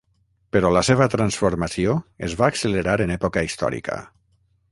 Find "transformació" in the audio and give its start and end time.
1.15-1.93